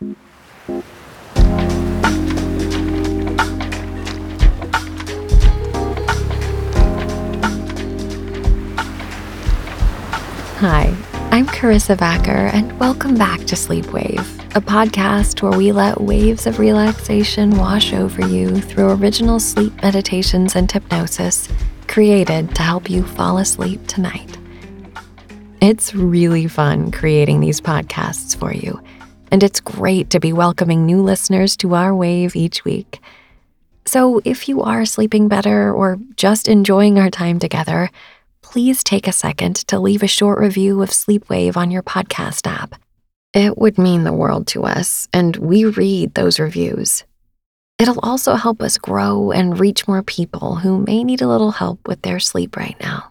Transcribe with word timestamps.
Hi, 0.00 0.10
I'm 11.30 11.46
Karissa 11.46 11.96
Vacker, 11.96 12.52
and 12.52 12.76
welcome 12.80 13.14
back 13.14 13.38
to 13.44 13.54
Sleepwave, 13.54 14.18
a 14.56 14.60
podcast 14.60 15.42
where 15.42 15.56
we 15.56 15.70
let 15.70 16.00
waves 16.00 16.48
of 16.48 16.58
relaxation 16.58 17.56
wash 17.56 17.92
over 17.92 18.26
you 18.26 18.60
through 18.60 18.90
original 18.90 19.38
sleep 19.38 19.80
meditations 19.80 20.56
and 20.56 20.70
hypnosis 20.70 21.48
created 21.86 22.52
to 22.56 22.62
help 22.62 22.90
you 22.90 23.04
fall 23.04 23.38
asleep 23.38 23.86
tonight. 23.86 24.36
It's 25.60 25.94
really 25.94 26.48
fun 26.48 26.90
creating 26.90 27.40
these 27.40 27.60
podcasts 27.60 28.36
for 28.36 28.52
you, 28.52 28.80
and 29.34 29.42
it's 29.42 29.58
great 29.58 30.10
to 30.10 30.20
be 30.20 30.32
welcoming 30.32 30.86
new 30.86 31.02
listeners 31.02 31.56
to 31.56 31.74
our 31.74 31.92
wave 31.92 32.36
each 32.36 32.64
week. 32.64 33.00
So 33.84 34.20
if 34.24 34.48
you 34.48 34.62
are 34.62 34.84
sleeping 34.84 35.26
better 35.26 35.72
or 35.72 35.98
just 36.14 36.46
enjoying 36.46 37.00
our 37.00 37.10
time 37.10 37.40
together, 37.40 37.90
please 38.42 38.84
take 38.84 39.08
a 39.08 39.12
second 39.12 39.56
to 39.66 39.80
leave 39.80 40.04
a 40.04 40.06
short 40.06 40.38
review 40.38 40.80
of 40.82 40.90
Sleepwave 40.90 41.56
on 41.56 41.72
your 41.72 41.82
podcast 41.82 42.46
app. 42.46 42.80
It 43.32 43.58
would 43.58 43.76
mean 43.76 44.04
the 44.04 44.12
world 44.12 44.46
to 44.48 44.62
us, 44.62 45.08
and 45.12 45.34
we 45.38 45.64
read 45.64 46.14
those 46.14 46.38
reviews. 46.38 47.02
It'll 47.80 47.98
also 48.04 48.36
help 48.36 48.62
us 48.62 48.78
grow 48.78 49.32
and 49.32 49.58
reach 49.58 49.88
more 49.88 50.04
people 50.04 50.54
who 50.54 50.78
may 50.78 51.02
need 51.02 51.22
a 51.22 51.28
little 51.28 51.50
help 51.50 51.88
with 51.88 52.02
their 52.02 52.20
sleep 52.20 52.56
right 52.56 52.76
now. 52.80 53.10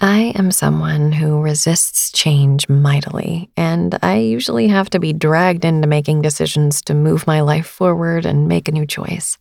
I 0.00 0.32
am 0.36 0.52
someone 0.52 1.10
who 1.10 1.40
resists 1.40 2.12
change 2.12 2.68
mightily, 2.68 3.50
and 3.56 3.98
I 4.00 4.18
usually 4.18 4.68
have 4.68 4.88
to 4.90 5.00
be 5.00 5.12
dragged 5.12 5.64
into 5.64 5.88
making 5.88 6.22
decisions 6.22 6.80
to 6.82 6.94
move 6.94 7.26
my 7.26 7.40
life 7.40 7.66
forward 7.66 8.24
and 8.24 8.46
make 8.46 8.68
a 8.68 8.72
new 8.72 8.86
choice. 8.86 9.38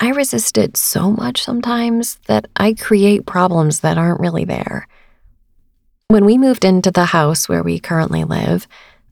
I 0.00 0.10
resist 0.10 0.58
it 0.58 0.76
so 0.76 1.12
much 1.12 1.44
sometimes 1.44 2.16
that 2.26 2.48
I 2.56 2.74
create 2.74 3.24
problems 3.24 3.80
that 3.80 3.96
aren't 3.96 4.18
really 4.18 4.44
there. 4.44 4.88
When 6.08 6.24
we 6.24 6.38
moved 6.38 6.64
into 6.64 6.90
the 6.90 7.04
house 7.04 7.48
where 7.48 7.62
we 7.62 7.78
currently 7.78 8.24
live, 8.24 8.66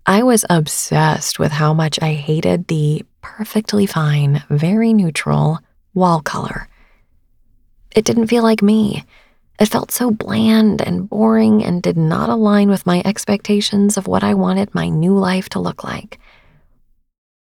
I 0.05 0.25
was 0.25 0.45
obsessed 0.51 1.39
with 1.39 1.53
how 1.53 1.73
much 1.75 2.03
I 2.03 2.15
hated 2.15 2.67
the 2.67 3.05
perfectly 3.23 3.87
fine, 3.87 4.43
very 4.51 4.93
neutral 4.93 5.61
wall 5.95 6.21
color. 6.21 6.69
It 7.95 8.05
didn't 8.05 8.27
feel 8.27 8.43
like 8.43 8.63
me. 8.63 9.05
It 9.61 9.67
felt 9.67 9.93
so 9.93 10.11
bland 10.11 10.83
and 10.83 11.09
boring 11.09 11.65
and 11.65 11.83
did 11.83 11.97
not 11.97 12.29
align 12.29 12.69
with 12.69 12.87
my 12.87 13.03
expectations 13.05 13.97
of 13.97 14.09
what 14.09 14.25
I 14.25 14.35
wanted 14.35 14.75
my 14.75 14.89
new 14.89 15.17
life 15.17 15.49
to 15.51 15.61
look 15.61 15.85
like. 15.85 16.19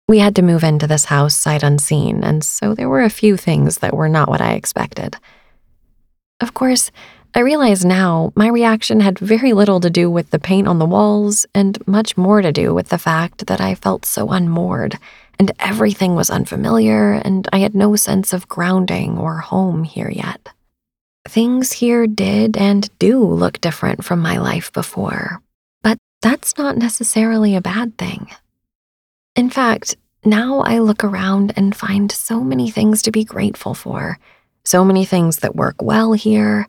We 0.08 0.20
had 0.20 0.36
to 0.36 0.44
move 0.44 0.64
into 0.64 0.86
this 0.86 1.06
house 1.06 1.36
sight 1.36 1.64
unseen, 1.64 2.24
and 2.24 2.44
so 2.44 2.76
there 2.76 2.90
were 2.90 3.04
a 3.04 3.10
few 3.10 3.38
things 3.38 3.80
that 3.80 3.96
were 3.96 4.10
not 4.10 4.30
what 4.30 4.40
I 4.40 4.54
expected. 4.54 5.18
Of 6.40 6.54
course, 6.54 6.92
I 7.34 7.40
realize 7.40 7.84
now 7.84 8.32
my 8.36 8.48
reaction 8.48 9.00
had 9.00 9.18
very 9.18 9.52
little 9.52 9.80
to 9.80 9.90
do 9.90 10.10
with 10.10 10.30
the 10.30 10.40
paint 10.40 10.68
on 10.68 10.80
the 10.80 10.86
walls 10.86 11.46
and 11.56 11.86
much 11.88 12.16
more 12.16 12.42
to 12.42 12.52
do 12.52 12.74
with 12.74 12.90
the 12.90 12.98
fact 12.98 13.48
that 13.48 13.60
I 13.60 13.76
felt 13.76 14.06
so 14.06 14.30
unmoored 14.30 14.98
and 15.38 15.52
everything 15.60 16.16
was 16.16 16.30
unfamiliar 16.30 17.14
and 17.14 17.48
I 17.52 17.58
had 17.58 17.76
no 17.76 17.96
sense 17.98 18.32
of 18.32 18.48
grounding 18.48 19.18
or 19.18 19.40
home 19.40 19.84
here 19.84 20.10
yet. 20.10 20.50
Things 21.28 21.72
here 21.72 22.08
did 22.08 22.56
and 22.56 22.90
do 23.00 23.24
look 23.24 23.60
different 23.60 24.04
from 24.04 24.20
my 24.20 24.38
life 24.38 24.72
before, 24.72 25.42
but 25.82 25.98
that's 26.22 26.58
not 26.58 26.78
necessarily 26.78 27.56
a 27.56 27.62
bad 27.62 27.98
thing. 27.98 28.30
In 29.36 29.50
fact, 29.50 29.98
now 30.24 30.62
I 30.62 30.80
look 30.80 31.04
around 31.04 31.54
and 31.56 31.76
find 31.76 32.12
so 32.12 32.42
many 32.42 32.70
things 32.70 33.02
to 33.04 33.12
be 33.12 33.24
grateful 33.24 33.74
for, 33.74 34.18
so 34.64 34.86
many 34.86 35.06
things 35.06 35.38
that 35.38 35.56
work 35.56 35.82
well 35.82 36.14
here, 36.14 36.68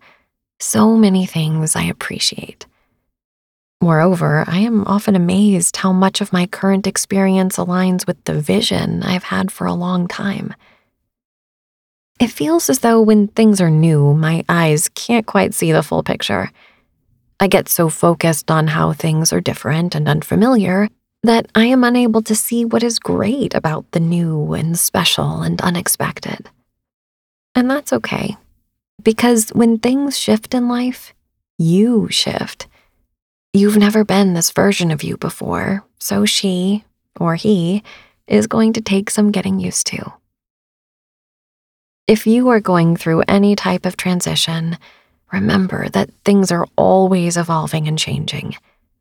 so 0.58 0.96
many 0.96 1.26
things 1.26 1.76
I 1.76 1.84
appreciate. 1.84 2.66
Moreover, 3.80 4.44
I 4.46 4.60
am 4.60 4.86
often 4.86 5.14
amazed 5.14 5.76
how 5.76 5.92
much 5.92 6.20
of 6.20 6.32
my 6.32 6.46
current 6.46 6.86
experience 6.86 7.56
aligns 7.56 8.06
with 8.06 8.22
the 8.24 8.40
vision 8.40 9.02
I've 9.02 9.24
had 9.24 9.52
for 9.52 9.66
a 9.66 9.74
long 9.74 10.08
time. 10.08 10.54
It 12.18 12.28
feels 12.28 12.70
as 12.70 12.78
though 12.78 13.02
when 13.02 13.28
things 13.28 13.60
are 13.60 13.70
new, 13.70 14.14
my 14.14 14.44
eyes 14.48 14.88
can't 14.88 15.26
quite 15.26 15.52
see 15.52 15.72
the 15.72 15.82
full 15.82 16.02
picture. 16.02 16.50
I 17.38 17.46
get 17.46 17.68
so 17.68 17.90
focused 17.90 18.50
on 18.50 18.68
how 18.68 18.92
things 18.92 19.32
are 19.32 19.40
different 19.40 19.94
and 19.94 20.08
unfamiliar 20.08 20.88
that 21.22 21.46
I 21.54 21.66
am 21.66 21.84
unable 21.84 22.22
to 22.22 22.34
see 22.34 22.64
what 22.64 22.82
is 22.82 22.98
great 22.98 23.54
about 23.54 23.90
the 23.90 24.00
new 24.00 24.54
and 24.54 24.78
special 24.78 25.42
and 25.42 25.60
unexpected. 25.60 26.48
And 27.54 27.70
that's 27.70 27.92
okay, 27.92 28.36
because 29.02 29.50
when 29.50 29.78
things 29.78 30.18
shift 30.18 30.54
in 30.54 30.68
life, 30.68 31.12
you 31.58 32.08
shift. 32.10 32.66
You've 33.52 33.76
never 33.76 34.04
been 34.04 34.34
this 34.34 34.52
version 34.52 34.90
of 34.90 35.02
you 35.02 35.16
before, 35.16 35.84
so 35.98 36.24
she, 36.24 36.84
or 37.18 37.34
he, 37.34 37.82
is 38.26 38.46
going 38.46 38.72
to 38.74 38.80
take 38.80 39.10
some 39.10 39.32
getting 39.32 39.58
used 39.58 39.86
to. 39.88 40.12
If 42.08 42.24
you 42.24 42.50
are 42.50 42.60
going 42.60 42.96
through 42.96 43.24
any 43.26 43.56
type 43.56 43.84
of 43.84 43.96
transition, 43.96 44.78
remember 45.32 45.88
that 45.88 46.10
things 46.24 46.52
are 46.52 46.68
always 46.76 47.36
evolving 47.36 47.88
and 47.88 47.98
changing. 47.98 48.54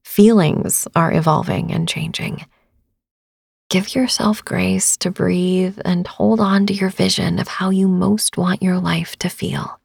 Feelings 0.04 0.88
are 0.96 1.14
evolving 1.14 1.72
and 1.72 1.88
changing. 1.88 2.48
Give 3.70 3.94
yourself 3.94 4.44
grace 4.44 4.98
to 4.98 5.12
breathe 5.12 5.78
and 5.86 6.08
hold 6.08 6.40
on 6.40 6.66
to 6.66 6.74
your 6.74 6.90
vision 6.90 7.38
of 7.38 7.48
how 7.48 7.70
you 7.70 7.88
most 7.88 8.38
want 8.38 8.64
your 8.64 8.80
life 8.80 9.16
to 9.18 9.30
feel. 9.30 9.80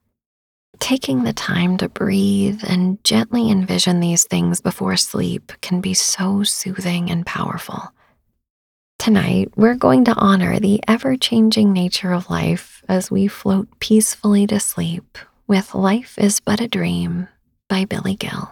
Taking 0.79 1.25
the 1.25 1.35
time 1.35 1.77
to 1.77 1.91
breathe 1.91 2.63
and 2.67 3.05
gently 3.05 3.51
envision 3.51 4.01
these 4.01 4.25
things 4.25 4.63
before 4.63 4.97
sleep 4.97 5.53
can 5.61 5.83
be 5.83 5.93
so 5.93 6.43
soothing 6.43 7.11
and 7.11 7.27
powerful. 7.27 7.93
Tonight, 8.99 9.51
we're 9.57 9.75
going 9.75 10.05
to 10.05 10.15
honor 10.15 10.59
the 10.59 10.81
ever 10.87 11.17
changing 11.17 11.75
nature 11.75 12.13
of 12.13 12.31
life 12.31 12.70
as 12.91 13.09
we 13.09 13.29
float 13.29 13.69
peacefully 13.79 14.49
to 14.49 14.59
sleep 14.59 15.17
with 15.47 15.77
Life 15.77 16.19
is 16.19 16.41
But 16.41 16.61
a 16.61 16.67
Dream 16.67 17.29
by 17.69 17.85
Billy 17.85 18.17
Gill. 18.17 18.51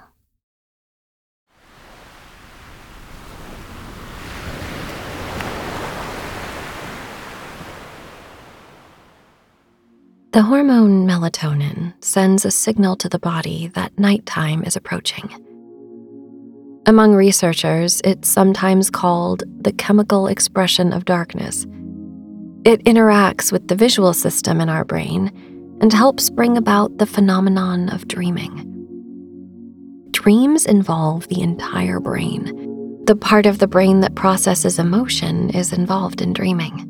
The 10.31 10.43
hormone 10.43 11.05
melatonin 11.05 11.95
sends 12.01 12.45
a 12.45 12.53
signal 12.53 12.95
to 12.99 13.09
the 13.09 13.19
body 13.19 13.67
that 13.75 13.99
nighttime 13.99 14.63
is 14.63 14.77
approaching. 14.77 15.35
Among 16.87 17.13
researchers, 17.13 18.01
it's 18.05 18.29
sometimes 18.29 18.89
called 18.89 19.43
the 19.61 19.73
chemical 19.73 20.29
expression 20.29 20.93
of 20.93 21.05
darkness. 21.05 21.67
It 22.69 22.85
interacts 22.85 23.51
with 23.51 23.69
the 23.69 23.75
visual 23.75 24.13
system 24.13 24.61
in 24.61 24.69
our 24.69 24.85
brain 24.85 25.33
and 25.81 25.91
helps 25.91 26.29
bring 26.29 26.59
about 26.59 26.99
the 26.99 27.07
phenomenon 27.07 27.89
of 27.89 28.07
dreaming. 28.07 28.67
Dreams 30.11 30.67
involve 30.67 31.27
the 31.29 31.41
entire 31.41 31.99
brain. 31.99 33.03
The 33.07 33.17
part 33.17 33.47
of 33.47 33.59
the 33.59 33.67
brain 33.67 34.01
that 34.01 34.17
processes 34.17 34.79
emotion 34.79 35.49
is 35.49 35.73
involved 35.73 36.21
in 36.21 36.35
dreaming. 36.35 36.85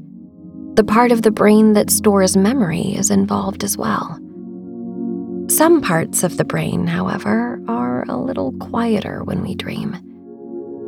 The 0.75 0.82
part 0.82 1.12
of 1.12 1.22
the 1.22 1.30
brain 1.30 1.75
that 1.75 1.90
stores 1.90 2.36
memory 2.36 2.96
is 2.96 3.12
involved 3.12 3.62
as 3.62 3.78
well. 3.78 4.19
Some 5.48 5.81
parts 5.81 6.24
of 6.24 6.38
the 6.38 6.44
brain, 6.44 6.88
however, 6.88 7.62
are 7.69 8.04
a 8.08 8.16
little 8.16 8.50
quieter 8.54 9.22
when 9.22 9.42
we 9.42 9.54
dream. 9.54 9.96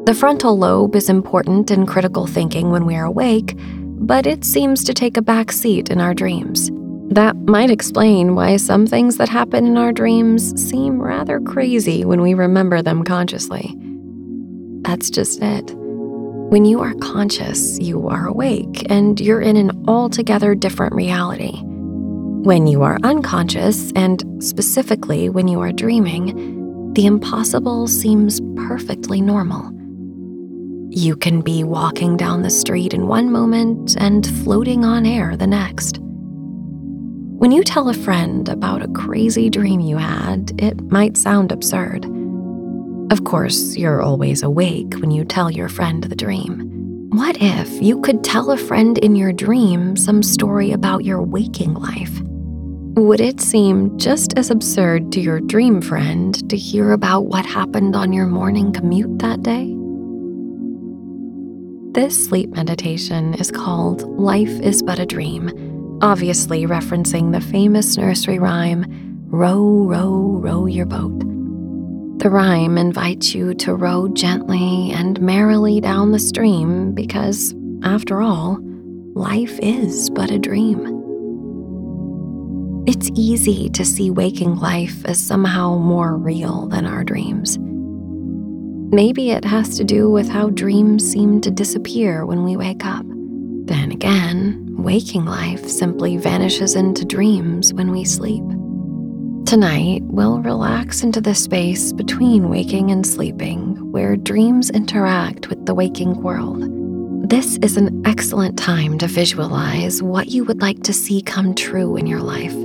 The 0.07 0.15
frontal 0.15 0.59
lobe 0.59 0.97
is 0.97 1.09
important 1.09 1.71
in 1.71 1.87
critical 1.87 2.27
thinking 2.27 2.71
when 2.73 2.87
we 2.87 2.97
are 2.97 3.05
awake, 3.05 3.57
but 4.01 4.27
it 4.27 4.45
seems 4.45 4.83
to 4.85 4.95
take 4.95 5.17
a 5.17 5.23
back 5.23 5.53
seat 5.53 5.91
in 5.91 6.01
our 6.01 6.15
dreams. 6.15 6.71
That 7.11 7.37
might 7.37 7.71
explain 7.71 8.35
why 8.35 8.57
some 8.57 8.87
things 8.87 9.17
that 9.19 9.29
happen 9.29 9.67
in 9.67 9.77
our 9.77 9.93
dreams 9.93 10.61
seem 10.61 11.01
rather 11.01 11.41
crazy 11.41 12.05
when 12.05 12.23
we 12.23 12.35
remember 12.35 12.83
them 12.83 13.05
consciously. 13.05 13.77
That's 14.83 15.11
just 15.11 15.43
it. 15.43 15.75
When 15.77 16.65
you 16.65 16.81
are 16.81 16.95
conscious, 16.95 17.79
you 17.79 18.09
are 18.09 18.27
awake 18.27 18.91
and 18.91 19.21
you're 19.21 19.41
in 19.41 19.57
an 19.57 19.85
altogether 19.87 20.55
different 20.55 20.95
reality. 20.95 21.61
When 21.63 22.67
you 22.67 22.83
are 22.83 22.99
unconscious, 23.03 23.93
and 23.95 24.25
specifically 24.43 25.29
when 25.29 25.47
you 25.47 25.61
are 25.61 25.73
dreaming, 25.73 26.93
the 26.95 27.07
impossible 27.07 27.87
seems 27.87 28.41
perfectly 28.57 29.21
normal. 29.21 29.80
You 30.93 31.15
can 31.15 31.41
be 31.41 31.63
walking 31.63 32.17
down 32.17 32.43
the 32.43 32.51
street 32.51 32.93
in 32.93 33.07
one 33.07 33.31
moment 33.31 33.97
and 33.97 34.27
floating 34.43 34.85
on 34.85 35.07
air 35.07 35.37
the 35.37 35.47
next. 35.47 36.01
When 36.01 37.53
you 37.53 37.63
tell 37.63 37.89
a 37.89 37.95
friend 37.95 38.49
about 38.49 38.83
a 38.83 38.89
crazy 38.89 39.49
dream 39.51 39.79
you 39.79 39.99
had, 39.99 40.53
it 40.61 40.81
might 40.91 41.17
sound 41.17 41.53
absurd. 41.53 42.07
Of 43.13 43.23
course, 43.23 43.77
you're 43.77 44.03
always 44.03 44.43
awake 44.43 44.95
when 44.95 45.13
you 45.13 45.25
tell 45.25 45.49
your 45.49 45.69
friend 45.69 46.03
the 46.03 46.17
dream. 46.17 47.09
What 47.11 47.37
if 47.41 47.71
you 47.81 48.01
could 48.01 48.25
tell 48.25 48.51
a 48.51 48.57
friend 48.57 48.99
in 48.99 49.15
your 49.15 49.33
dream 49.33 49.97
some 49.97 50.25
story 50.25 50.73
about 50.73 51.05
your 51.05 51.23
waking 51.23 51.75
life? 51.75 52.21
Would 52.97 53.21
it 53.21 53.41
seem 53.41 53.97
just 53.97 54.37
as 54.37 54.51
absurd 54.51 55.13
to 55.13 55.21
your 55.21 55.41
dream 55.41 55.81
friend 55.81 56.51
to 56.51 56.57
hear 56.57 56.91
about 56.91 57.27
what 57.27 57.47
happened 57.47 57.95
on 57.95 58.13
your 58.13 58.27
morning 58.27 58.73
commute 58.73 59.21
that 59.21 59.45
day? 59.45 59.77
This 62.01 62.25
sleep 62.25 62.49
meditation 62.57 63.35
is 63.35 63.51
called 63.51 64.05
Life 64.19 64.59
is 64.63 64.83
But 64.83 64.99
a 64.99 65.05
Dream, 65.05 65.99
obviously 66.01 66.65
referencing 66.65 67.31
the 67.31 67.43
famous 67.43 67.95
nursery 67.99 68.39
rhyme, 68.39 68.87
Row, 69.27 69.85
row, 69.87 70.39
row 70.41 70.65
your 70.65 70.87
boat. 70.87 71.19
The 72.21 72.31
rhyme 72.31 72.79
invites 72.79 73.35
you 73.35 73.53
to 73.53 73.75
row 73.75 74.09
gently 74.09 74.93
and 74.93 75.21
merrily 75.21 75.79
down 75.83 76.13
the 76.13 76.19
stream 76.19 76.95
because, 76.95 77.55
after 77.83 78.23
all, 78.23 78.57
life 79.13 79.59
is 79.61 80.09
but 80.09 80.31
a 80.31 80.39
dream. 80.39 80.81
It's 82.87 83.11
easy 83.15 83.69
to 83.69 83.85
see 83.85 84.11
waking 84.11 84.57
life 84.57 85.05
as 85.05 85.21
somehow 85.21 85.77
more 85.77 86.17
real 86.17 86.67
than 86.67 86.87
our 86.87 87.05
dreams. 87.05 87.59
Maybe 88.93 89.31
it 89.31 89.45
has 89.45 89.77
to 89.77 89.85
do 89.85 90.11
with 90.11 90.29
how 90.29 90.51
dreams 90.51 91.09
seem 91.09 91.41
to 91.43 91.51
disappear 91.53 92.27
when 92.27 92.43
we 92.43 92.57
wake 92.57 92.85
up. 92.85 93.07
Then 93.07 93.93
again, 93.93 94.67
waking 94.79 95.27
life 95.27 95.65
simply 95.69 96.17
vanishes 96.17 96.75
into 96.75 97.05
dreams 97.05 97.73
when 97.73 97.93
we 97.93 98.05
sleep. 98.05 98.43
Tonight, 99.47 100.03
we'll 100.07 100.41
relax 100.41 101.05
into 101.05 101.21
the 101.21 101.37
space 101.37 101.93
between 101.93 102.49
waking 102.49 102.91
and 102.91 103.07
sleeping 103.07 103.77
where 103.93 104.17
dreams 104.17 104.71
interact 104.71 105.49
with 105.49 105.67
the 105.67 105.75
waking 105.75 106.21
world. 106.21 106.65
This 107.31 107.59
is 107.59 107.77
an 107.77 108.03
excellent 108.05 108.59
time 108.59 108.99
to 108.99 109.07
visualize 109.07 110.03
what 110.03 110.31
you 110.31 110.43
would 110.45 110.63
like 110.63 110.83
to 110.83 110.93
see 110.93 111.23
come 111.23 111.55
true 111.55 111.97
in 111.97 112.09
your 112.09 112.23
life. 112.23 112.57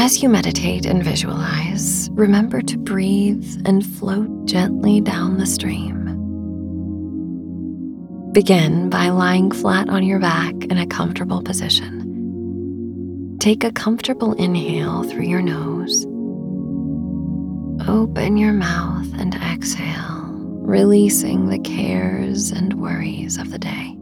As 0.00 0.22
you 0.22 0.28
meditate 0.28 0.86
and 0.86 1.02
visualize, 1.02 2.08
remember 2.12 2.62
to 2.62 2.78
breathe 2.78 3.60
and 3.66 3.84
float 3.84 4.44
gently 4.44 5.00
down 5.00 5.38
the 5.38 5.44
stream. 5.44 6.04
Begin 8.30 8.90
by 8.90 9.08
lying 9.08 9.50
flat 9.50 9.88
on 9.88 10.04
your 10.04 10.20
back 10.20 10.54
in 10.66 10.78
a 10.78 10.86
comfortable 10.86 11.42
position. 11.42 13.36
Take 13.40 13.64
a 13.64 13.72
comfortable 13.72 14.34
inhale 14.34 15.02
through 15.02 15.24
your 15.24 15.42
nose. 15.42 16.04
Open 17.88 18.36
your 18.36 18.52
mouth 18.52 19.12
and 19.18 19.34
exhale, 19.34 20.28
releasing 20.62 21.48
the 21.48 21.58
cares 21.58 22.52
and 22.52 22.74
worries 22.74 23.36
of 23.36 23.50
the 23.50 23.58
day. 23.58 23.96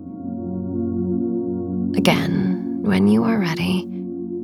Again, 1.99 2.83
when 2.83 3.09
you 3.09 3.25
are 3.25 3.39
ready, 3.39 3.96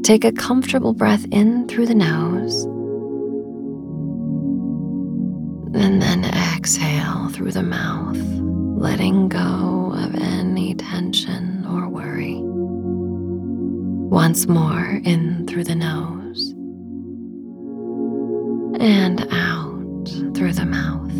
take 0.02 0.24
a 0.24 0.32
comfortable 0.32 0.94
breath 0.94 1.24
in 1.30 1.68
through 1.68 1.86
the 1.86 1.94
nose. 1.94 2.64
And 5.74 6.02
then 6.02 6.24
exhale 6.24 7.28
through 7.30 7.52
the 7.52 7.62
mouth, 7.62 8.16
letting 8.16 9.28
go 9.28 9.92
of 9.96 10.14
any 10.16 10.74
tension 10.74 11.64
or 11.66 11.88
worry. 11.88 12.40
Once 14.10 14.46
more 14.46 15.00
in 15.04 15.46
through 15.46 15.64
the 15.64 15.74
nose 15.74 16.50
and 18.80 19.26
out 19.30 20.34
through 20.34 20.52
the 20.52 20.66
mouth. 20.66 21.12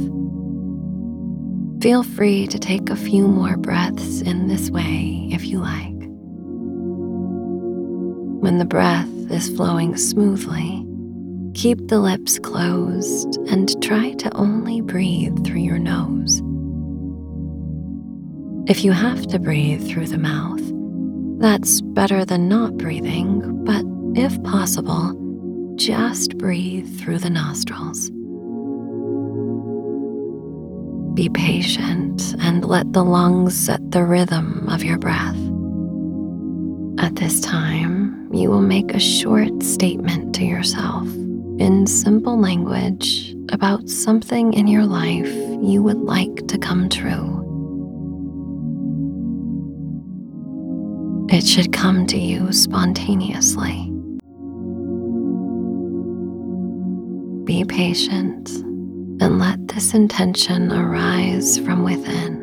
Feel 1.83 2.03
free 2.03 2.47
to 2.49 2.59
take 2.59 2.91
a 2.91 2.97
few 2.97 3.27
more 3.27 3.57
breaths 3.57 4.21
in 4.21 4.49
this 4.49 4.71
way 4.71 5.29
if 5.33 5.45
you 5.47 5.59
like. 5.59 5.92
When 8.43 8.59
the 8.59 8.65
breath 8.65 9.07
is 9.31 9.55
flowing 9.55 9.97
smoothly, 9.97 10.85
keep 11.55 11.87
the 11.87 12.01
lips 12.01 12.41
closed 12.41 13.39
and 13.49 13.81
try 13.81 14.15
to 14.15 14.35
only 14.37 14.81
breathe 14.81 15.45
through 15.45 15.61
your 15.61 15.79
nose. 15.79 16.43
If 18.69 18.83
you 18.83 18.91
have 18.91 19.29
to 19.29 19.39
breathe 19.39 19.87
through 19.87 20.09
the 20.09 20.19
mouth, 20.19 20.61
that's 21.41 21.83
better 21.83 22.25
than 22.25 22.49
not 22.49 22.77
breathing, 22.77 23.65
but 23.65 23.85
if 24.21 24.43
possible, 24.43 25.15
just 25.77 26.37
breathe 26.37 26.99
through 26.99 27.19
the 27.19 27.31
nostrils. 27.31 28.11
Be 31.15 31.29
patient 31.29 32.35
and 32.41 32.65
let 32.65 32.93
the 32.93 33.05
lungs 33.05 33.57
set 33.57 33.93
the 33.93 34.05
rhythm 34.05 34.69
of 34.69 34.83
your 34.83 34.99
breath. 34.99 35.39
At 36.99 37.15
this 37.15 37.41
time, 37.41 38.22
you 38.33 38.51
will 38.51 38.63
make 38.63 38.95
a 38.95 39.01
short 39.01 39.63
statement 39.63 40.35
to 40.37 40.45
yourself 40.45 41.07
in 41.59 41.87
simple 41.87 42.41
language 42.41 43.35
about 43.51 43.89
something 43.89 44.53
in 44.55 44.67
your 44.67 44.85
life 44.85 45.33
you 45.63 45.83
would 45.83 46.01
like 46.01 46.49
to 46.49 46.59
come 46.59 46.89
true. 46.89 47.39
It 51.31 51.47
should 51.47 51.73
come 51.73 52.07
to 52.09 52.19
you 52.19 52.53
spontaneously. 52.53 53.91
Be 57.45 57.65
patient 57.65 58.51
and 58.51 59.39
let 59.39 59.69
this 59.69 59.95
intention 59.95 60.73
arise 60.73 61.59
from 61.59 61.85
within. 61.85 62.42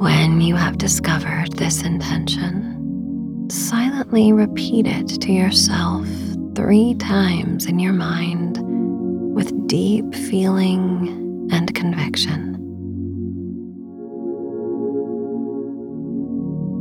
When 0.00 0.40
you 0.40 0.56
have 0.56 0.78
discovered 0.78 1.52
this 1.52 1.82
intention, 1.82 3.50
silently 3.50 4.32
repeat 4.32 4.86
it 4.86 5.08
to 5.20 5.30
yourself 5.30 6.08
three 6.54 6.94
times 6.94 7.66
in 7.66 7.78
your 7.78 7.92
mind 7.92 8.56
with 9.34 9.68
deep 9.68 10.14
feeling 10.14 11.48
and 11.52 11.74
conviction. 11.74 12.54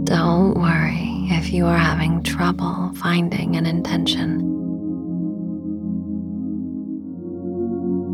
Don't 0.06 0.54
worry 0.58 1.28
if 1.30 1.52
you 1.52 1.66
are 1.66 1.78
having 1.78 2.24
trouble 2.24 2.94
finding 2.96 3.58
an 3.58 3.66
intention. 3.66 4.40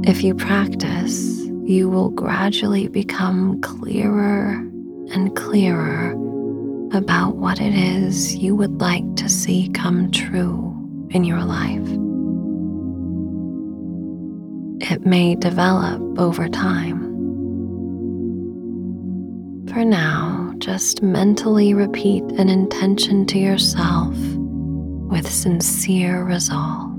If 0.03 0.23
you 0.23 0.33
practice, 0.33 1.45
you 1.63 1.91
will 1.91 2.09
gradually 2.09 2.87
become 2.87 3.61
clearer 3.61 4.65
and 5.11 5.35
clearer 5.35 6.11
about 6.93 7.35
what 7.35 7.59
it 7.59 7.73
is 7.73 8.35
you 8.35 8.55
would 8.55 8.79
like 8.79 9.15
to 9.15 9.27
see 9.29 9.69
come 9.69 10.11
true 10.11 10.73
in 11.11 11.23
your 11.23 11.43
life. 11.43 11.87
It 14.91 15.05
may 15.05 15.35
develop 15.35 16.19
over 16.19 16.47
time. 16.47 17.13
For 19.73 19.83
now, 19.83 20.53
just 20.59 21.01
mentally 21.01 21.73
repeat 21.73 22.23
an 22.23 22.49
intention 22.49 23.25
to 23.27 23.39
yourself 23.39 24.15
with 25.09 25.29
sincere 25.29 26.23
resolve. 26.23 26.94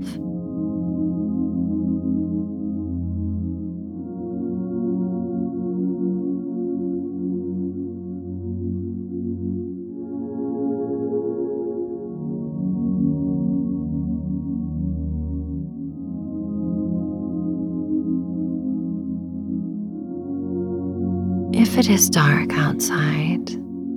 If 21.77 21.85
it 21.85 21.93
is 21.93 22.09
dark 22.09 22.53
outside, 22.53 23.51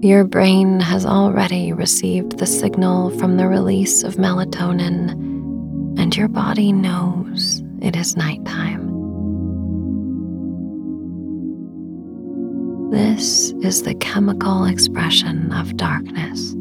your 0.05 0.25
brain 0.25 0.81
has 0.81 1.07
already 1.07 1.73
received 1.73 2.37
the 2.37 2.45
signal 2.45 3.09
from 3.19 3.39
the 3.39 3.49
release 3.49 4.03
of 4.03 4.17
melatonin, 4.17 5.13
and 5.99 6.15
your 6.15 6.29
body 6.29 6.73
knows 6.73 7.63
it 7.81 7.97
is 7.97 8.19
nighttime. 8.19 8.87
This 12.91 13.53
is 13.63 13.83
the 13.85 13.95
chemical 13.95 14.67
expression 14.67 15.51
of 15.51 15.75
darkness. 15.79 16.53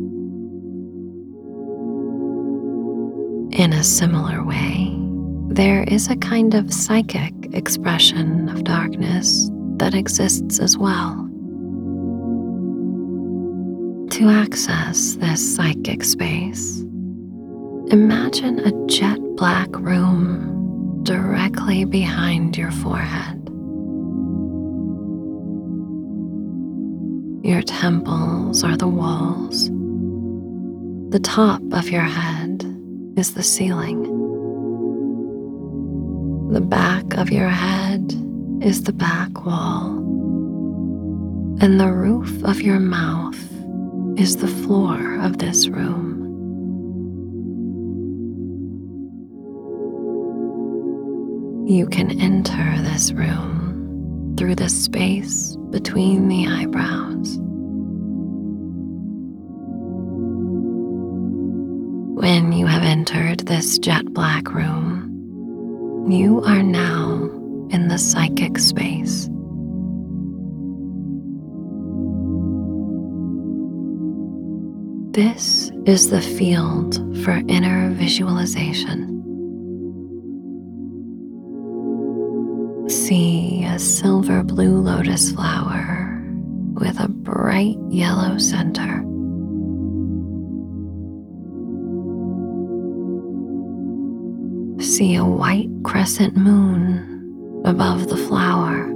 In 3.59 3.73
a 3.73 3.83
similar 3.83 4.41
way, 4.45 4.95
there 5.53 5.83
is 5.83 6.07
a 6.07 6.15
kind 6.15 6.53
of 6.53 6.73
psychic 6.73 7.33
expression 7.51 8.47
of 8.47 8.63
darkness 8.63 9.51
that 9.79 9.93
exists 9.93 10.59
as 10.59 10.77
well. 10.77 11.25
To 14.11 14.29
access 14.29 15.15
this 15.15 15.55
psychic 15.55 16.03
space, 16.03 16.81
imagine 17.89 18.59
a 18.59 18.87
jet 18.87 19.19
black 19.35 19.69
room 19.71 21.01
directly 21.03 21.85
behind 21.85 22.57
your 22.57 22.71
forehead. 22.71 23.37
Your 27.43 27.61
temples 27.61 28.63
are 28.63 28.75
the 28.75 28.87
walls. 28.87 29.69
The 31.11 31.21
top 31.23 31.61
of 31.71 31.89
your 31.89 32.03
head 32.03 32.65
is 33.15 33.33
the 33.33 33.43
ceiling. 33.43 34.03
The 36.51 36.61
back 36.61 37.15
of 37.15 37.31
your 37.31 37.47
head 37.47 38.13
is 38.61 38.83
the 38.83 38.93
back 38.93 39.45
wall, 39.45 39.97
and 41.61 41.79
the 41.79 41.91
roof 41.91 42.43
of 42.43 42.61
your 42.61 42.79
mouth 42.79 43.37
is 44.19 44.37
the 44.37 44.47
floor 44.47 45.15
of 45.21 45.37
this 45.37 45.69
room. 45.69 46.17
You 51.67 51.87
can 51.87 52.19
enter 52.19 52.81
this 52.81 53.13
room 53.13 54.35
through 54.37 54.55
the 54.55 54.69
space 54.69 55.55
between 55.69 56.27
the 56.27 56.47
eyebrows. 56.47 57.37
When 62.21 62.51
you 62.51 62.65
have 62.65 62.83
entered 62.83 63.41
this 63.41 63.79
jet 63.79 64.05
black 64.13 64.53
room, 64.53 66.07
you 66.09 66.41
are 66.43 66.63
now 66.63 67.18
in 67.69 67.87
the 67.87 67.97
psychic 67.97 68.57
space. 68.57 69.29
This 75.11 75.71
is 75.85 76.09
the 76.09 76.21
field 76.21 76.95
for 77.23 77.41
inner 77.47 77.91
visualization. 77.91 79.17
See 82.89 83.65
a 83.65 83.77
silver 83.77 84.43
blue 84.43 84.79
lotus 84.79 85.31
flower 85.31 86.23
with 86.73 86.99
a 86.99 87.09
bright 87.09 87.77
yellow 87.89 88.37
center. 88.37 89.03
See 94.81 95.15
a 95.15 95.25
white 95.25 95.69
crescent 95.83 96.37
moon 96.37 97.18
above 97.65 98.07
the 98.07 98.17
flower. 98.17 98.87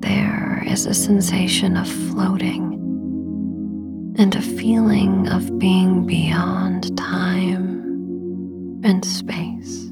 There 0.00 0.62
is 0.66 0.86
a 0.86 0.94
sensation 0.94 1.76
of 1.76 1.88
floating 1.88 2.74
and 4.18 4.34
a 4.34 4.42
feeling 4.42 5.28
of 5.28 5.58
being 5.58 6.06
beyond 6.06 6.96
time 6.96 7.80
and 8.84 9.04
space. 9.04 9.86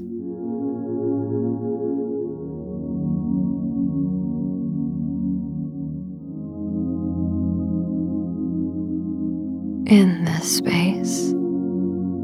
In 9.90 10.24
this 10.24 10.56
space, 10.56 11.32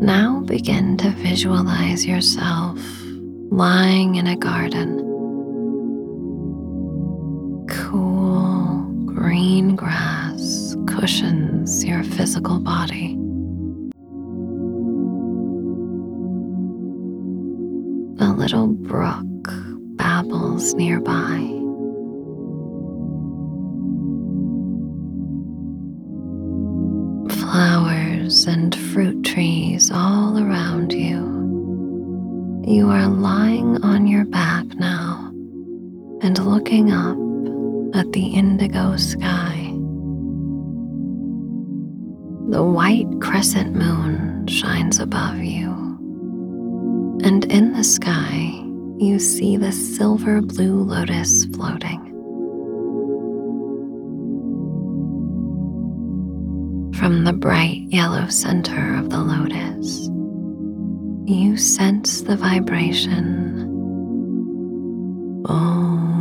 now 0.00 0.40
begin 0.40 0.96
to 0.98 1.10
visualize 1.10 2.04
yourself 2.04 2.78
lying 3.50 4.16
in 4.16 4.26
a 4.26 4.36
garden. 4.36 4.98
Cool 7.68 8.84
green 9.06 9.76
grass 9.76 10.76
cushions 10.86 11.84
your 11.84 12.02
physical 12.02 12.58
body. 12.58 13.14
A 18.20 18.32
little 18.32 18.66
brook 18.66 19.48
babbles 19.96 20.74
nearby. 20.74 21.53
Looking 36.64 36.92
up 36.92 37.18
at 37.94 38.11
the 38.12 38.26
indigo 38.28 38.97
sky. 38.97 39.71
The 42.49 42.64
white 42.64 43.06
crescent 43.21 43.75
moon 43.75 44.47
shines 44.47 44.99
above 44.99 45.42
you, 45.42 45.68
and 47.23 47.44
in 47.52 47.75
the 47.75 47.85
sky, 47.85 48.50
you 48.97 49.18
see 49.18 49.59
the 49.59 49.73
silver 49.73 50.40
blue 50.40 50.83
lotus 50.85 51.44
floating. 51.54 52.00
From 56.94 57.25
the 57.25 57.35
bright 57.35 57.83
yellow 57.90 58.28
center 58.28 58.97
of 58.97 59.11
the 59.11 59.21
lotus, 59.21 60.09
you 61.30 61.59
sense 61.59 62.23
the 62.23 62.38
vibration. 62.38 63.71
Om. 65.47 66.13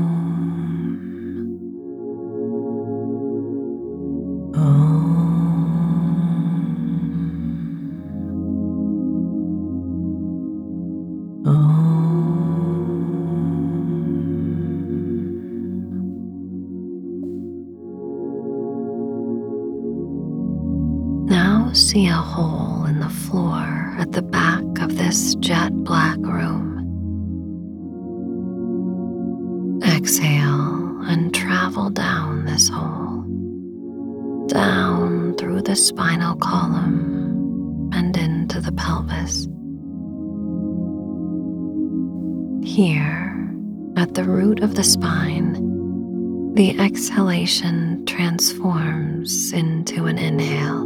Exhalation 47.03 48.05
transforms 48.05 49.51
into 49.51 50.05
an 50.05 50.17
inhale. 50.17 50.85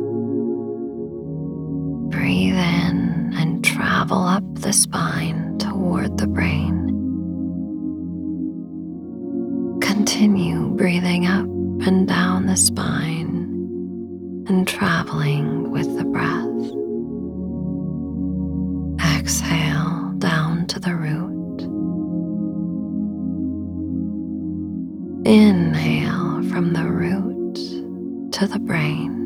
Breathe 2.10 2.56
in 2.56 3.34
and 3.38 3.64
travel 3.64 4.24
up 4.24 4.44
the 4.56 4.74
spine 4.74 5.60
toward 5.60 6.18
the 6.18 6.26
brain. 6.26 6.88
Continue 9.80 10.70
breathing 10.70 11.28
up 11.28 11.46
and 11.86 12.08
down 12.08 12.48
the 12.48 12.58
spine 12.58 13.44
and 14.48 14.68
traveling 14.68 15.70
with 15.70 16.00
the 16.00 16.06
breath. 16.06 16.48
Exhale 19.20 19.67
to 28.38 28.46
the 28.46 28.60
brain. 28.60 29.17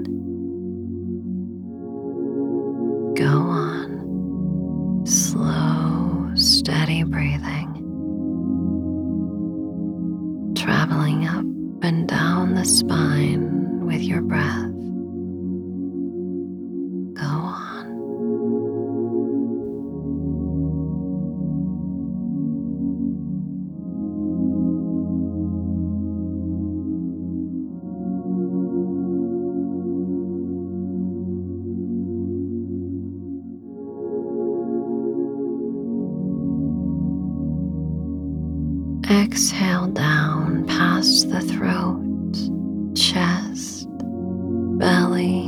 Belly, 44.82 45.48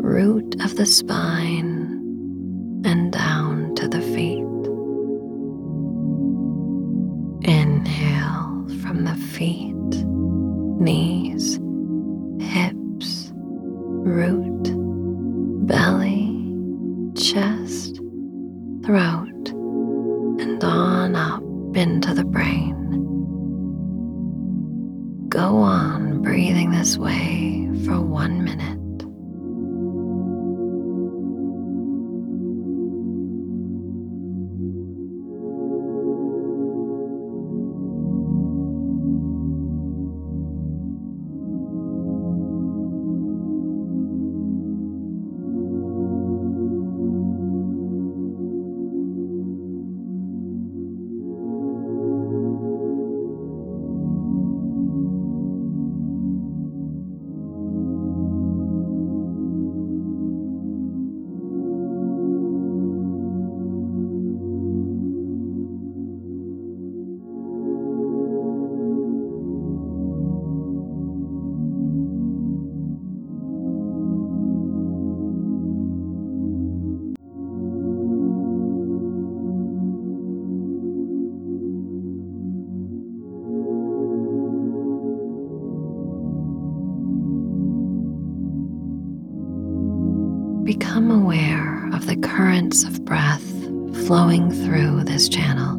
root 0.00 0.54
of 0.62 0.76
the 0.76 0.86
spine, 0.86 1.77
flowing 94.38 94.50
through 94.50 95.04
this 95.04 95.28
channel. 95.28 95.76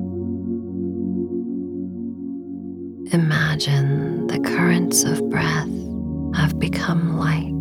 Imagine 3.11 4.27
the 4.27 4.39
currents 4.39 5.03
of 5.03 5.27
breath 5.29 5.69
have 6.35 6.59
become 6.59 7.17
light. 7.17 7.55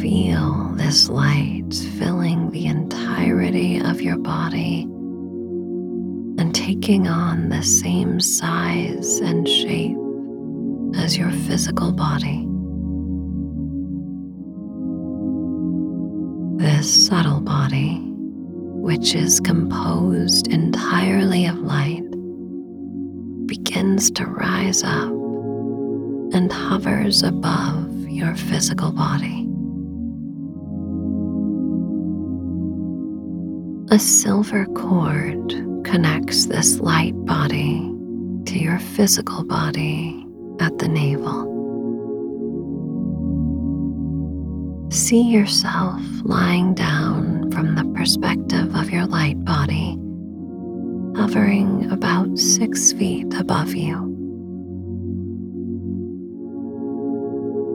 Feel 0.00 0.72
this 0.76 1.08
light 1.08 1.74
filling 1.98 2.50
the 2.50 2.66
entirety 2.66 3.78
of 3.78 4.00
your 4.00 4.18
body 4.18 4.82
and 6.38 6.54
taking 6.54 7.06
on 7.06 7.48
the 7.48 7.62
same 7.62 8.20
size 8.20 9.18
and 9.18 9.46
shape 9.46 9.96
as 10.96 11.18
your 11.18 11.30
physical 11.30 11.92
body. 11.92 12.46
This 16.60 17.06
subtle 17.06 17.39
which 19.00 19.14
is 19.14 19.40
composed 19.40 20.46
entirely 20.48 21.46
of 21.46 21.56
light, 21.56 22.04
begins 23.46 24.10
to 24.10 24.26
rise 24.26 24.82
up 24.82 25.10
and 26.34 26.52
hovers 26.52 27.22
above 27.22 27.90
your 28.10 28.36
physical 28.36 28.92
body. 28.92 29.48
A 33.90 33.98
silver 33.98 34.66
cord 34.66 35.48
connects 35.82 36.44
this 36.44 36.78
light 36.80 37.14
body 37.24 37.80
to 38.44 38.58
your 38.58 38.78
physical 38.78 39.44
body 39.44 40.26
at 40.60 40.78
the 40.78 40.88
navel. 40.88 41.48
See 44.90 45.22
yourself 45.22 46.02
lying 46.22 46.74
down 46.74 47.29
from 47.52 47.74
the 47.74 47.84
perspective 47.94 48.74
of 48.74 48.90
your 48.90 49.06
light 49.06 49.42
body, 49.44 49.96
hovering 51.16 51.90
about 51.90 52.38
six 52.38 52.92
feet 52.92 53.32
above 53.34 53.74
you. 53.74 54.08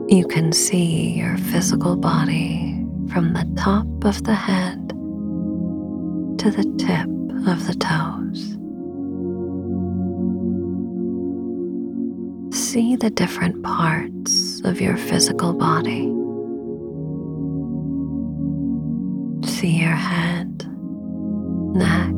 You 0.08 0.26
can 0.26 0.52
see 0.52 1.10
your 1.10 1.36
physical 1.36 1.96
body 1.96 2.86
from 3.10 3.32
the 3.32 3.44
top 3.56 3.86
of 4.04 4.22
the 4.24 4.34
head 4.34 4.88
to 6.38 6.50
the 6.50 6.64
tip 6.78 7.08
of 7.48 7.66
the 7.66 7.74
toes. 7.74 8.56
See 12.56 12.96
the 12.96 13.10
different 13.10 13.62
parts 13.62 14.60
of 14.64 14.80
your 14.80 14.96
physical 14.96 15.52
body. 15.52 16.12
See 19.56 19.78
your 19.80 19.88
head, 19.94 20.66
neck, 21.74 22.12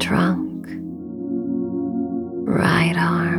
trunk, 0.00 0.66
right 2.48 2.96
arm, 2.96 3.33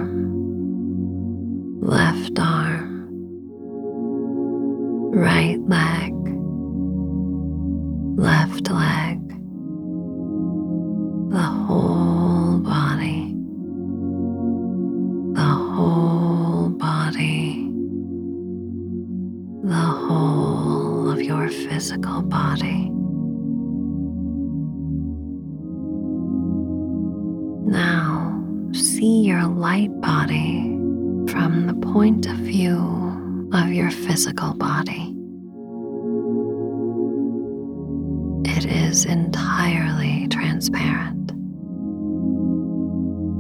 physical 21.76 22.22
body. 22.22 22.90
Now 27.70 28.42
see 28.72 29.24
your 29.24 29.44
light 29.44 29.90
body 30.00 30.70
from 31.30 31.68
the 31.68 31.74
point 31.92 32.28
of 32.28 32.38
view 32.38 33.50
of 33.52 33.74
your 33.74 33.92
physical 33.92 34.54
body. 34.54 35.14
It 38.58 38.64
is 38.64 39.04
entirely 39.04 40.30
transparent, 40.30 41.28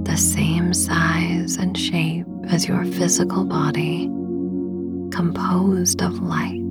the 0.06 0.18
same 0.18 0.74
size 0.74 1.56
and 1.56 1.78
shape 1.78 2.28
as 2.50 2.68
your 2.68 2.84
physical 2.84 3.46
body, 3.46 4.08
composed 5.16 6.02
of 6.02 6.20
light. 6.20 6.65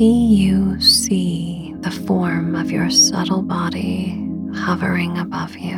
See 0.00 0.34
you 0.34 0.80
see 0.80 1.74
the 1.80 1.90
form 1.90 2.54
of 2.54 2.70
your 2.70 2.88
subtle 2.88 3.42
body 3.42 4.26
hovering 4.54 5.18
above 5.18 5.54
you. 5.58 5.76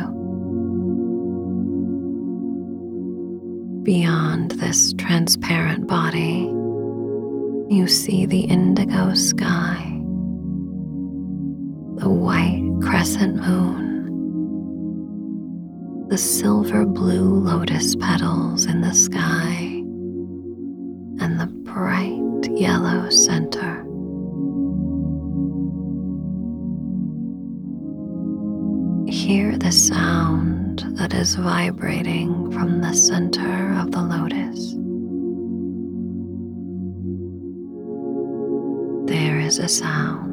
Beyond 3.83 4.51
this 4.51 4.93
transparent 4.93 5.87
body, 5.87 6.43
you 7.67 7.85
see 7.89 8.25
the 8.25 8.45
indigo 8.45 9.13
sky, 9.13 9.83
the 11.97 12.07
white 12.07 12.63
crescent 12.81 13.35
moon, 13.45 14.07
the 16.07 16.17
silver 16.17 16.85
blue 16.85 17.41
lotus 17.41 17.97
petals 17.97 18.67
in 18.67 18.79
the 18.79 18.93
sky, 18.93 19.83
and 21.19 21.37
the 21.37 21.47
bright 21.63 22.49
yellow 22.57 23.09
center. 23.09 23.85
The 29.63 29.71
sound 29.71 30.83
that 30.97 31.13
is 31.13 31.35
vibrating 31.35 32.51
from 32.51 32.81
the 32.81 32.93
center 32.93 33.73
of 33.79 33.93
the 33.93 34.01
lotus. 34.01 34.73
There 39.07 39.39
is 39.39 39.59
a 39.59 39.69
sound. 39.69 40.32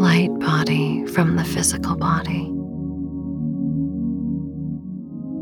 Light 0.00 0.32
body 0.38 1.04
from 1.08 1.36
the 1.36 1.44
physical 1.44 1.94
body. 1.94 2.50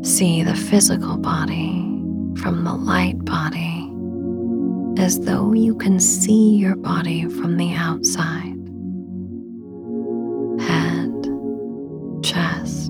See 0.02 0.42
the 0.42 0.56
physical 0.56 1.16
body 1.16 1.84
from 2.42 2.64
the 2.64 2.74
light 2.74 3.24
body 3.24 3.88
as 5.00 5.20
though 5.20 5.52
you 5.52 5.76
can 5.76 6.00
see 6.00 6.56
your 6.56 6.74
body 6.74 7.28
from 7.28 7.56
the 7.56 7.72
outside. 7.72 8.58
Head, 10.60 11.14
chest, 12.24 12.87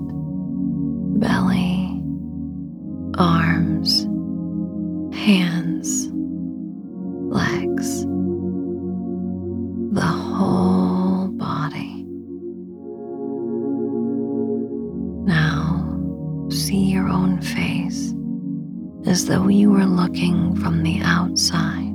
looking 19.99 20.55
from 20.55 20.81
the 20.83 21.01
outside. 21.03 21.85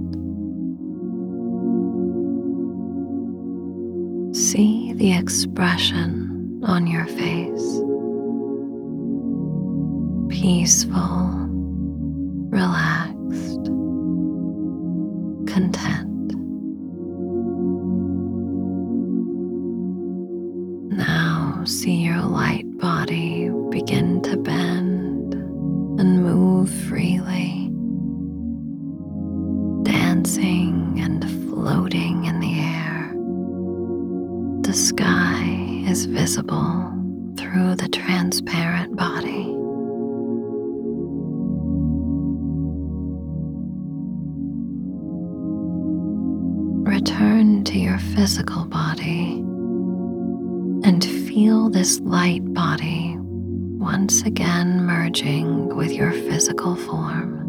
See 4.37 4.93
the 4.93 5.13
expression 5.17 6.61
on 6.65 6.87
your 6.87 7.07
face 7.07 7.81
peaceful, 10.29 11.44
Return 47.75 47.75
to 47.75 47.91
your 47.91 47.99
physical 48.15 48.65
body 48.67 49.41
and 50.87 51.05
feel 51.05 51.71
this 51.71 51.99
light 52.01 52.45
body 52.55 53.17
once 53.19 54.23
again 54.23 54.85
merging 54.85 55.75
with 55.75 55.91
your 55.91 56.13
physical 56.13 56.77
form. 56.77 57.41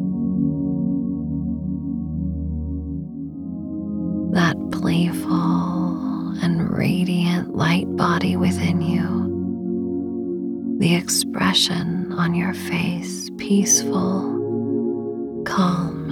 That 4.33 4.57
playful 4.71 6.33
and 6.41 6.75
radiant 6.75 7.55
light 7.55 7.95
body 7.95 8.35
within 8.35 8.81
you, 8.81 10.77
the 10.79 10.95
expression 10.95 12.11
on 12.13 12.33
your 12.33 12.53
face 12.53 13.29
peaceful, 13.38 15.43
calm, 15.45 16.04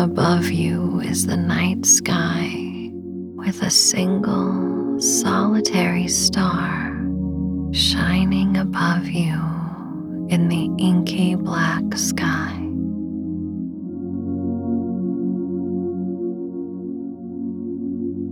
above 0.00 0.50
you 0.50 0.98
is 1.00 1.26
the 1.26 1.36
night 1.36 1.84
sky 1.84 2.90
with 3.34 3.62
a 3.62 3.68
single 3.68 4.98
solitary 4.98 6.08
star 6.08 6.98
shining 7.70 8.56
above 8.56 9.06
you 9.06 9.34
in 10.30 10.48
the 10.48 10.70
inky 10.82 11.34
black 11.34 11.82
sky. 11.96 12.56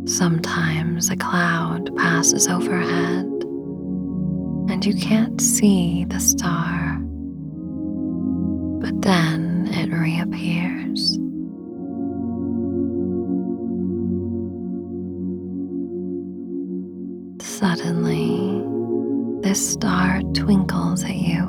Sometimes 0.07 1.11
a 1.11 1.17
cloud 1.17 1.95
passes 1.97 2.49
overhead 2.49 3.27
and 4.71 4.87
you 4.87 4.95
can't 4.95 5.39
see 5.39 6.07
the 6.07 6.19
star, 6.19 6.99
but 8.81 9.03
then 9.03 9.69
it 9.71 9.93
reappears. 9.93 10.78
Suddenly, 17.59 18.63
this 19.43 19.73
star 19.73 20.23
twinkles 20.33 21.03
at 21.03 21.17
you. 21.17 21.43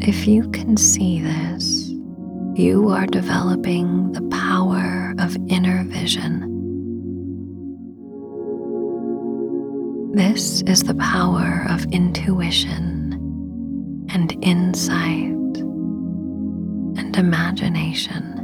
If 0.00 0.26
you 0.26 0.48
can 0.48 0.78
see 0.78 1.20
this, 1.20 1.90
you 2.58 2.88
are 2.88 3.04
developing 3.04 4.12
the 4.12 4.22
power 4.30 5.12
of 5.18 5.36
inner 5.48 5.84
vision. 5.84 6.40
This 10.14 10.62
is 10.62 10.84
the 10.84 10.94
power 10.94 11.66
of 11.68 11.84
intuition 11.92 13.12
and 14.08 14.32
insight 14.42 15.58
and 16.96 17.14
imagination. 17.14 18.35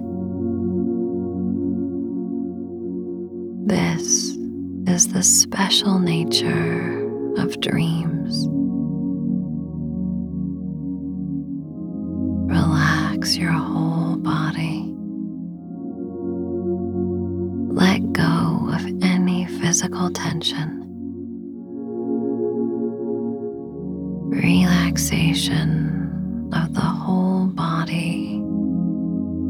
The 5.23 5.29
special 5.29 6.01
nature 6.01 7.07
of 7.39 7.61
dreams. 7.61 8.49
Relax 12.51 13.37
your 13.37 13.53
whole 13.53 14.17
body. 14.17 14.93
Let 17.73 18.13
go 18.13 18.69
of 18.75 18.85
any 19.01 19.47
physical 19.47 20.11
tension. 20.11 20.83
Relaxation 24.29 25.71
of 26.53 26.75
the 26.75 26.81
whole 26.81 27.47
body 27.47 28.43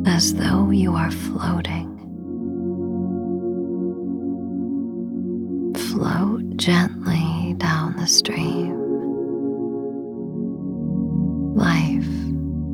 as 0.05 0.35
though 0.35 0.69
you 0.69 0.95
are 0.97 1.11
floating. 1.11 1.92
Gently 6.53 7.55
down 7.55 7.97
the 7.97 8.07
stream. 8.07 8.79
Life 11.55 12.07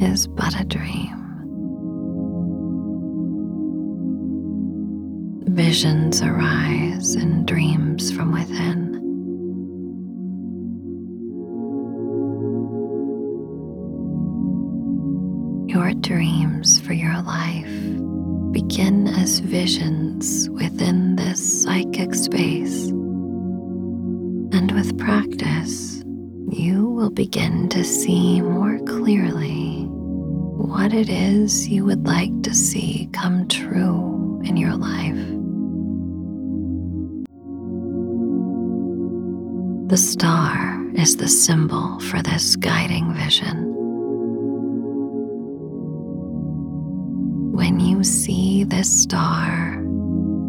is 0.01 0.27
but 0.27 0.61
a 0.61 0.65
dream. 0.65 1.15
Visions 5.55 6.23
arise 6.23 7.15
in 7.15 7.45
dreams 7.45 8.13
from 8.13 8.33
within. 8.33 8.95
Your 15.69 15.93
dreams 15.95 16.81
for 16.81 16.93
your 16.93 17.21
life 17.23 18.53
begin 18.53 19.09
as 19.09 19.41
visions 19.41 20.49
within 20.51 21.17
this 21.17 21.63
psychic 21.63 22.15
space. 22.15 22.88
Practice, 24.99 26.03
you 26.51 26.85
will 26.85 27.11
begin 27.11 27.69
to 27.69 27.85
see 27.85 28.41
more 28.41 28.79
clearly 28.81 29.85
what 29.87 30.93
it 30.93 31.09
is 31.09 31.69
you 31.69 31.85
would 31.85 32.05
like 32.07 32.43
to 32.43 32.53
see 32.53 33.09
come 33.13 33.47
true 33.49 34.43
in 34.45 34.57
your 34.57 34.75
life. 34.75 35.15
The 39.89 39.97
star 39.97 40.85
is 40.95 41.17
the 41.17 41.29
symbol 41.29 42.01
for 42.01 42.21
this 42.21 42.57
guiding 42.57 43.15
vision. 43.15 43.73
When 47.53 47.79
you 47.81 48.03
see 48.03 48.65
this 48.65 49.03
star, 49.03 49.83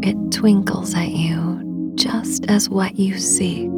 it 0.01 0.17
twinkles 0.31 0.95
at 0.95 1.09
you 1.09 1.93
just 1.95 2.49
as 2.49 2.69
what 2.69 2.97
you 2.97 3.17
seek 3.17 3.69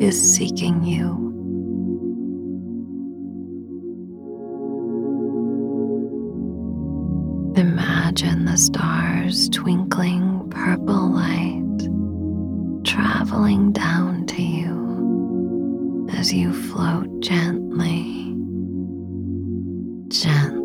is 0.00 0.34
seeking 0.34 0.82
you. 0.82 1.28
Imagine 7.56 8.46
the 8.46 8.56
stars 8.56 9.48
twinkling 9.50 10.48
purple 10.50 11.12
light 11.12 11.60
traveling 12.84 13.72
down 13.72 14.26
to 14.26 14.42
you 14.42 16.08
as 16.12 16.32
you 16.32 16.52
float 16.52 17.20
gently, 17.20 18.34
gently, 20.08 20.59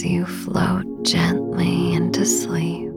As 0.00 0.06
you 0.06 0.24
float 0.24 1.02
gently 1.02 1.92
into 1.92 2.24
sleep, 2.24 2.90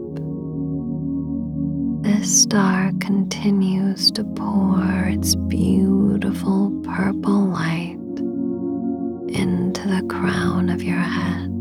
this 2.02 2.44
star 2.44 2.94
continues 3.02 4.10
to 4.12 4.24
pour 4.24 4.80
its 5.10 5.36
beautiful 5.36 6.72
purple 6.82 7.48
light 7.48 8.00
into 9.38 9.86
the 9.86 10.06
crown 10.08 10.70
of 10.70 10.82
your 10.82 10.96
head. 10.96 11.53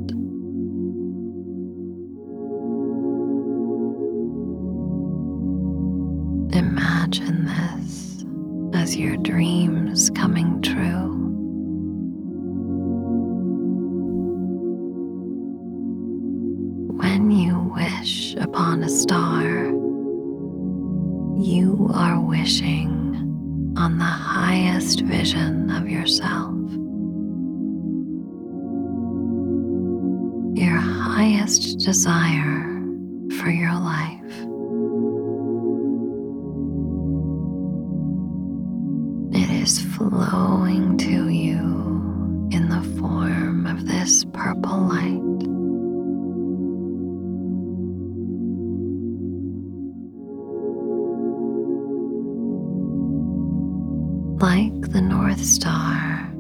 the 54.93 55.01
North 55.01 55.43
Star. 55.43 56.31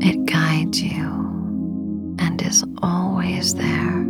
It 0.00 0.24
guides 0.24 0.80
you 0.80 2.16
and 2.18 2.40
is 2.40 2.64
always 2.82 3.54
there. 3.54 4.00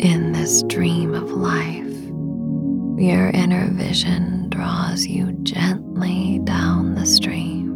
In 0.00 0.32
this 0.32 0.64
dream 0.64 1.14
of 1.14 1.30
life, 1.30 1.86
your 3.00 3.30
inner 3.30 3.68
vision 3.70 4.48
draws 4.50 5.06
you 5.06 5.30
gently 5.44 6.40
down 6.42 6.96
the 6.96 7.06
stream. 7.06 7.70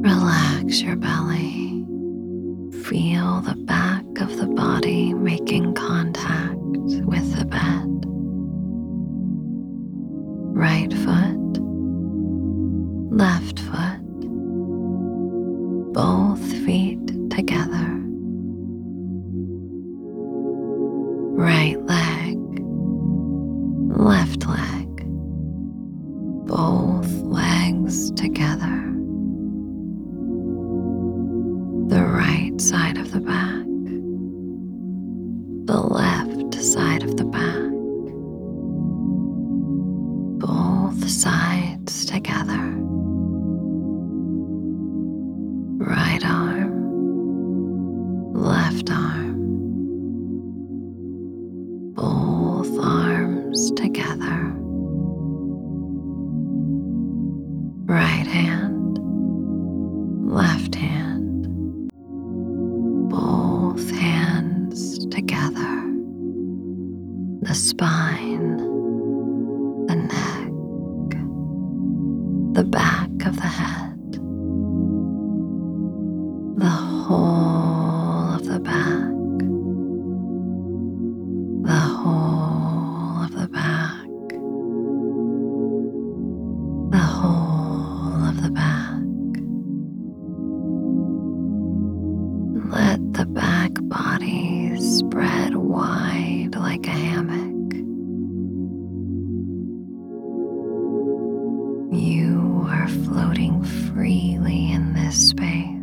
Relax 0.00 0.80
your 0.80 0.96
balance. 0.96 1.31
side 36.62 37.02
of 37.02 37.16
the 37.16 37.24
back, 37.24 37.70
both 40.38 41.08
sides 41.10 42.06
together. 42.06 42.71
in 104.82 104.94
this 104.94 105.28
space. 105.28 105.81